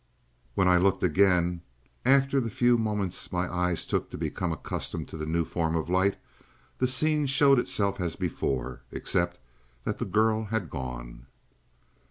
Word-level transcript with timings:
"When 0.55 0.67
I 0.67 0.77
looked 0.77 1.03
again, 1.03 1.61
after 2.05 2.39
the 2.39 2.49
few 2.49 2.79
moments 2.79 3.31
my 3.31 3.45
eye 3.69 3.75
took 3.75 4.09
to 4.09 4.17
become 4.17 4.51
accustomed 4.51 5.07
to 5.09 5.15
the 5.17 5.27
new 5.27 5.45
form 5.45 5.75
of 5.75 5.91
light, 5.91 6.17
the 6.79 6.87
scene 6.87 7.27
showed 7.27 7.59
itself 7.59 7.99
as 8.01 8.15
before, 8.15 8.81
except 8.91 9.37
that 9.83 9.99
the 9.99 10.05
girl 10.05 10.45
had 10.45 10.71
gone. 10.71 11.27